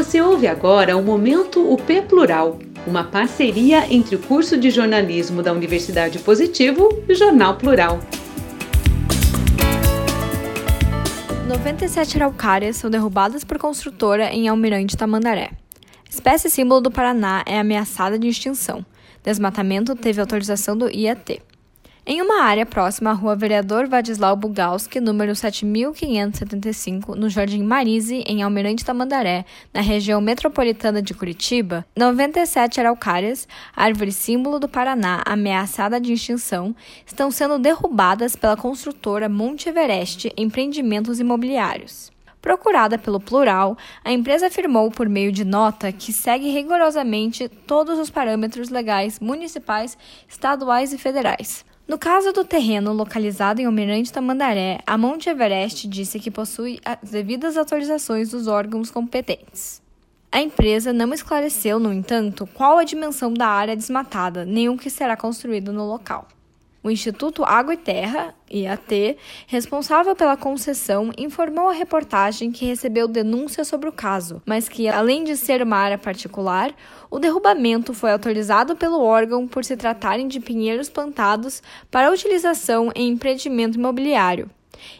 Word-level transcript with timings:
Você 0.00 0.18
ouve 0.18 0.46
agora 0.46 0.96
o 0.96 1.02
Momento 1.02 1.60
UP 1.70 2.00
Plural, 2.08 2.58
uma 2.86 3.04
parceria 3.04 3.86
entre 3.92 4.16
o 4.16 4.18
curso 4.18 4.56
de 4.56 4.70
jornalismo 4.70 5.42
da 5.42 5.52
Universidade 5.52 6.18
Positivo 6.20 6.88
e 7.06 7.12
o 7.12 7.14
Jornal 7.14 7.56
Plural. 7.56 8.00
97 11.46 12.16
araucárias 12.16 12.76
são 12.76 12.88
derrubadas 12.88 13.44
por 13.44 13.58
construtora 13.58 14.32
em 14.32 14.48
Almirante 14.48 14.96
Tamandaré. 14.96 15.50
Espécie 16.08 16.48
símbolo 16.48 16.80
do 16.80 16.90
Paraná 16.90 17.44
é 17.44 17.60
ameaçada 17.60 18.18
de 18.18 18.26
extinção. 18.26 18.82
Desmatamento 19.22 19.94
teve 19.94 20.18
autorização 20.18 20.78
do 20.78 20.88
IAT. 20.88 21.42
Em 22.06 22.22
uma 22.22 22.42
área 22.44 22.64
próxima 22.64 23.10
à 23.10 23.12
rua 23.12 23.36
Vereador 23.36 23.86
Vadislau 23.86 24.34
Bugalski, 24.34 24.98
número 25.00 25.36
7575, 25.36 27.14
no 27.14 27.28
Jardim 27.28 27.62
Marise, 27.62 28.24
em 28.26 28.42
Almirante 28.42 28.84
Tamandaré, 28.84 29.44
na 29.72 29.82
região 29.82 30.18
metropolitana 30.18 31.02
de 31.02 31.12
Curitiba, 31.12 31.84
97 31.94 32.80
araucárias, 32.80 33.46
árvore 33.76 34.12
símbolo 34.12 34.58
do 34.58 34.66
Paraná 34.66 35.22
ameaçada 35.26 36.00
de 36.00 36.14
extinção, 36.14 36.74
estão 37.04 37.30
sendo 37.30 37.58
derrubadas 37.58 38.34
pela 38.34 38.56
construtora 38.56 39.28
Monte 39.28 39.68
Everest 39.68 40.32
Empreendimentos 40.38 41.20
Imobiliários. 41.20 42.10
Procurada 42.40 42.96
pelo 42.96 43.20
plural, 43.20 43.76
a 44.02 44.10
empresa 44.10 44.46
afirmou 44.46 44.90
por 44.90 45.06
meio 45.06 45.30
de 45.30 45.44
nota 45.44 45.92
que 45.92 46.14
segue 46.14 46.50
rigorosamente 46.50 47.46
todos 47.66 47.98
os 47.98 48.08
parâmetros 48.08 48.70
legais 48.70 49.20
municipais, 49.20 49.98
estaduais 50.26 50.94
e 50.94 50.98
federais. 50.98 51.68
No 51.90 51.98
caso 51.98 52.32
do 52.32 52.44
terreno 52.44 52.92
localizado 52.92 53.60
em 53.60 53.64
Almirante 53.64 54.12
Tamandaré, 54.12 54.78
a 54.86 54.96
Monte 54.96 55.28
Everest 55.28 55.88
disse 55.88 56.20
que 56.20 56.30
possui 56.30 56.78
as 56.84 57.10
devidas 57.10 57.56
autorizações 57.56 58.30
dos 58.30 58.46
órgãos 58.46 58.92
competentes. 58.92 59.82
A 60.30 60.40
empresa 60.40 60.92
não 60.92 61.12
esclareceu, 61.12 61.80
no 61.80 61.92
entanto, 61.92 62.48
qual 62.54 62.78
a 62.78 62.84
dimensão 62.84 63.34
da 63.34 63.48
área 63.48 63.74
desmatada, 63.74 64.44
nem 64.44 64.68
o 64.68 64.78
que 64.78 64.88
será 64.88 65.16
construído 65.16 65.72
no 65.72 65.84
local. 65.84 66.28
O 66.82 66.90
Instituto 66.90 67.44
Água 67.44 67.74
e 67.74 67.76
Terra, 67.76 68.34
IAT, 68.50 69.18
responsável 69.46 70.16
pela 70.16 70.34
concessão, 70.34 71.12
informou 71.18 71.68
à 71.68 71.72
reportagem 71.74 72.50
que 72.50 72.64
recebeu 72.64 73.06
denúncia 73.06 73.64
sobre 73.64 73.90
o 73.90 73.92
caso, 73.92 74.40
mas 74.46 74.66
que, 74.66 74.88
além 74.88 75.22
de 75.22 75.36
ser 75.36 75.60
uma 75.60 75.76
área 75.76 75.98
particular, 75.98 76.74
o 77.10 77.18
derrubamento 77.18 77.92
foi 77.92 78.10
autorizado 78.12 78.74
pelo 78.74 79.02
órgão 79.02 79.46
por 79.46 79.62
se 79.62 79.76
tratarem 79.76 80.26
de 80.26 80.40
pinheiros 80.40 80.88
plantados 80.88 81.62
para 81.90 82.10
utilização 82.10 82.90
em 82.94 83.10
empreendimento 83.10 83.76
imobiliário. 83.76 84.48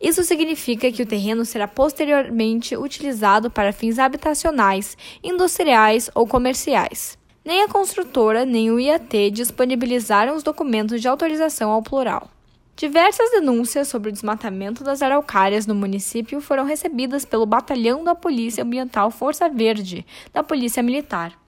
Isso 0.00 0.22
significa 0.22 0.92
que 0.92 1.02
o 1.02 1.06
terreno 1.06 1.44
será 1.44 1.66
posteriormente 1.66 2.76
utilizado 2.76 3.50
para 3.50 3.72
fins 3.72 3.98
habitacionais, 3.98 4.96
industriais 5.24 6.08
ou 6.14 6.24
comerciais. 6.24 7.18
Nem 7.44 7.62
a 7.62 7.68
construtora 7.68 8.46
nem 8.46 8.70
o 8.70 8.80
IAT 8.80 9.30
disponibilizaram 9.30 10.34
os 10.34 10.42
documentos 10.42 11.02
de 11.02 11.08
autorização 11.08 11.70
ao 11.70 11.82
plural. 11.82 12.30
Diversas 12.74 13.30
denúncias 13.32 13.86
sobre 13.86 14.08
o 14.08 14.12
desmatamento 14.12 14.82
das 14.82 15.02
araucárias 15.02 15.66
no 15.66 15.74
município 15.74 16.40
foram 16.40 16.64
recebidas 16.64 17.26
pelo 17.26 17.44
Batalhão 17.44 18.02
da 18.02 18.14
Polícia 18.14 18.64
Ambiental 18.64 19.10
Força 19.10 19.46
Verde, 19.50 20.06
da 20.32 20.42
Polícia 20.42 20.82
Militar. 20.82 21.38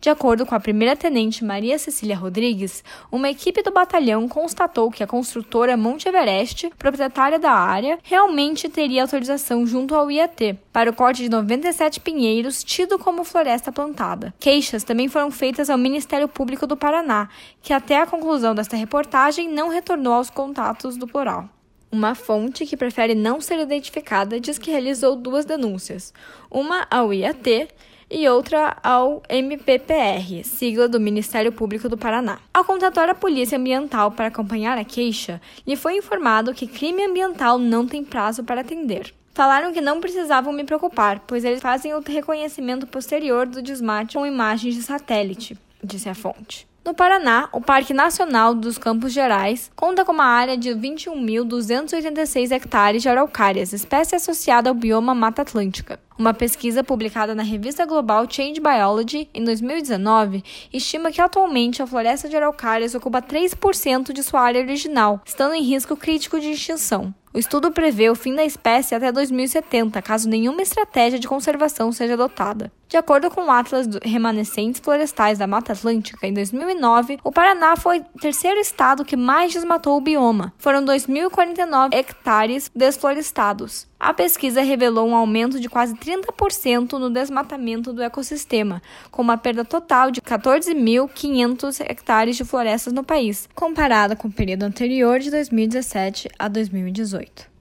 De 0.00 0.08
acordo 0.08 0.46
com 0.46 0.54
a 0.54 0.60
primeira-tenente 0.60 1.44
Maria 1.44 1.78
Cecília 1.78 2.16
Rodrigues, 2.16 2.82
uma 3.12 3.28
equipe 3.28 3.62
do 3.62 3.70
batalhão 3.70 4.26
constatou 4.26 4.90
que 4.90 5.02
a 5.02 5.06
construtora 5.06 5.76
Monte 5.76 6.08
Everest, 6.08 6.70
proprietária 6.78 7.38
da 7.38 7.52
área, 7.52 7.98
realmente 8.02 8.66
teria 8.70 9.02
autorização 9.02 9.66
junto 9.66 9.94
ao 9.94 10.10
IAT 10.10 10.58
para 10.72 10.88
o 10.88 10.94
corte 10.94 11.24
de 11.24 11.28
97 11.28 12.00
pinheiros, 12.00 12.64
tido 12.64 12.98
como 12.98 13.24
floresta 13.24 13.70
plantada. 13.70 14.32
Queixas 14.40 14.84
também 14.84 15.06
foram 15.06 15.30
feitas 15.30 15.68
ao 15.68 15.76
Ministério 15.76 16.28
Público 16.28 16.66
do 16.66 16.78
Paraná, 16.78 17.28
que 17.60 17.74
até 17.74 18.00
a 18.00 18.06
conclusão 18.06 18.54
desta 18.54 18.76
reportagem 18.76 19.50
não 19.50 19.68
retornou 19.68 20.14
aos 20.14 20.30
contatos 20.30 20.96
do 20.96 21.06
plural. 21.06 21.46
Uma 21.92 22.14
fonte 22.14 22.64
que 22.64 22.76
prefere 22.76 23.14
não 23.14 23.38
ser 23.38 23.58
identificada 23.58 24.40
diz 24.40 24.56
que 24.56 24.70
realizou 24.70 25.14
duas 25.14 25.44
denúncias, 25.44 26.14
uma 26.50 26.86
ao 26.90 27.12
IAT 27.12 27.68
e 28.10 28.28
outra 28.28 28.76
ao 28.82 29.22
MPPR, 29.28 30.42
sigla 30.42 30.88
do 30.88 30.98
Ministério 30.98 31.52
Público 31.52 31.88
do 31.88 31.96
Paraná. 31.96 32.38
Ao 32.52 32.64
contatar 32.64 33.08
a 33.08 33.14
Polícia 33.14 33.56
Ambiental 33.56 34.10
para 34.10 34.26
acompanhar 34.26 34.76
a 34.76 34.84
queixa, 34.84 35.40
lhe 35.66 35.76
foi 35.76 35.96
informado 35.96 36.52
que 36.52 36.66
crime 36.66 37.04
ambiental 37.04 37.58
não 37.58 37.86
tem 37.86 38.04
prazo 38.04 38.42
para 38.42 38.62
atender. 38.62 39.14
Falaram 39.32 39.72
que 39.72 39.80
não 39.80 40.00
precisavam 40.00 40.52
me 40.52 40.64
preocupar, 40.64 41.20
pois 41.20 41.44
eles 41.44 41.60
fazem 41.60 41.94
o 41.94 42.00
reconhecimento 42.00 42.86
posterior 42.86 43.46
do 43.46 43.62
desmate 43.62 44.14
com 44.14 44.26
imagens 44.26 44.74
de 44.74 44.82
satélite, 44.82 45.56
disse 45.82 46.08
a 46.08 46.14
fonte. 46.14 46.69
No 46.82 46.94
Paraná, 46.94 47.46
o 47.52 47.60
Parque 47.60 47.92
Nacional 47.92 48.54
dos 48.54 48.78
Campos 48.78 49.12
Gerais 49.12 49.70
conta 49.76 50.02
com 50.02 50.12
uma 50.12 50.24
área 50.24 50.56
de 50.56 50.70
21.286 50.70 52.52
hectares 52.52 53.02
de 53.02 53.08
araucárias, 53.08 53.74
espécie 53.74 54.16
associada 54.16 54.70
ao 54.70 54.74
bioma 54.74 55.14
Mata 55.14 55.42
Atlântica. 55.42 56.00
Uma 56.18 56.32
pesquisa 56.32 56.82
publicada 56.82 57.34
na 57.34 57.42
revista 57.42 57.84
global 57.84 58.26
Change 58.28 58.60
Biology 58.60 59.28
em 59.34 59.44
2019 59.44 60.42
estima 60.72 61.12
que 61.12 61.20
atualmente 61.20 61.82
a 61.82 61.86
floresta 61.86 62.30
de 62.30 62.36
araucárias 62.36 62.94
ocupa 62.94 63.20
3% 63.20 64.12
de 64.12 64.22
sua 64.22 64.40
área 64.40 64.62
original, 64.62 65.20
estando 65.24 65.54
em 65.54 65.62
risco 65.62 65.94
crítico 65.96 66.40
de 66.40 66.50
extinção. 66.50 67.14
O 67.32 67.38
estudo 67.38 67.70
prevê 67.70 68.08
o 68.08 68.14
fim 68.14 68.34
da 68.34 68.44
espécie 68.44 68.94
até 68.94 69.12
2070, 69.12 70.00
caso 70.00 70.28
nenhuma 70.28 70.62
estratégia 70.62 71.18
de 71.18 71.28
conservação 71.28 71.92
seja 71.92 72.14
adotada. 72.14 72.72
De 72.90 72.96
acordo 72.96 73.30
com 73.30 73.42
o 73.42 73.50
Atlas 73.52 73.86
Remanescentes 74.02 74.80
Florestais 74.80 75.38
da 75.38 75.46
Mata 75.46 75.74
Atlântica, 75.74 76.26
em 76.26 76.34
2009, 76.34 77.20
o 77.22 77.30
Paraná 77.30 77.76
foi 77.76 78.00
o 78.00 78.18
terceiro 78.20 78.58
estado 78.58 79.04
que 79.04 79.16
mais 79.16 79.52
desmatou 79.52 79.96
o 79.96 80.00
bioma. 80.00 80.52
Foram 80.58 80.84
2.049 80.84 81.94
hectares 81.94 82.68
desflorestados. 82.74 83.86
A 84.00 84.12
pesquisa 84.12 84.60
revelou 84.60 85.06
um 85.06 85.14
aumento 85.14 85.60
de 85.60 85.68
quase 85.68 85.94
30% 85.94 86.94
no 86.94 87.08
desmatamento 87.08 87.92
do 87.92 88.02
ecossistema, 88.02 88.82
com 89.08 89.22
uma 89.22 89.38
perda 89.38 89.64
total 89.64 90.10
de 90.10 90.20
14.500 90.20 91.88
hectares 91.88 92.36
de 92.36 92.44
florestas 92.44 92.92
no 92.92 93.04
país, 93.04 93.48
comparada 93.54 94.16
com 94.16 94.26
o 94.26 94.32
período 94.32 94.64
anterior 94.64 95.20
de 95.20 95.30
2017 95.30 96.28
a 96.36 96.48
2018. 96.48 97.59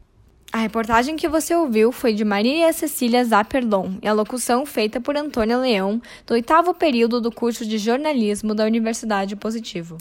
A 0.52 0.58
reportagem 0.58 1.16
que 1.16 1.28
você 1.28 1.54
ouviu 1.54 1.92
foi 1.92 2.12
de 2.12 2.26
Maria 2.26 2.74
Cecília 2.74 3.24
Zaperlon 3.24 3.92
e 4.02 4.08
a 4.08 4.14
locução 4.14 4.66
feita 4.66 5.00
por 5.00 5.16
Antônia 5.16 5.58
Leão, 5.58 6.02
do 6.26 6.34
oitavo 6.34 6.74
período 6.74 7.22
do 7.22 7.32
curso 7.32 7.64
de 7.64 7.78
jornalismo 7.78 8.56
da 8.56 8.66
Universidade 8.66 9.36
Positivo. 9.36 9.98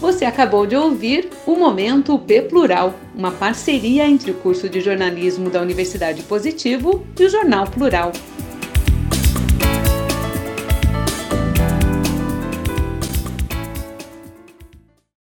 Você 0.00 0.24
acabou 0.24 0.66
de 0.66 0.74
ouvir 0.74 1.28
o 1.46 1.54
Momento 1.56 2.18
P 2.18 2.40
Plural, 2.42 2.94
uma 3.14 3.30
parceria 3.30 4.08
entre 4.08 4.30
o 4.30 4.34
curso 4.34 4.66
de 4.66 4.80
jornalismo 4.80 5.50
da 5.50 5.60
Universidade 5.60 6.22
Positivo 6.22 7.06
e 7.18 7.24
o 7.24 7.28
Jornal 7.28 7.66
Plural. 7.66 8.12